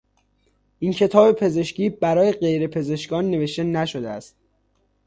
این 0.79 0.93
کتاب 0.93 1.35
پزشکی 1.35 1.89
برای 1.89 2.31
غیر 2.31 2.67
پزشکان 2.67 3.31
نوشته 3.31 3.63
نشده 3.63 4.09
است. 4.09 4.35